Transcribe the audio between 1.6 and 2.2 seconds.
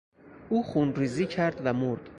و مرد.